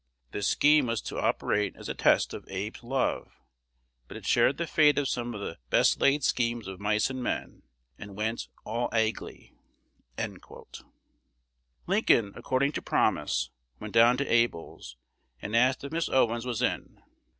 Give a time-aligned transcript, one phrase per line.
[0.31, 3.35] '"This scheme was to operate as a test of Abe's love;
[4.07, 7.21] but it shared the fate of some of "the best laid schemes of mice and
[7.21, 7.61] men,"
[7.99, 9.53] and went "all agley."
[11.85, 14.97] Lincoln, according to promise, went down to Able's,
[15.39, 17.03] and asked if Miss Owens was in.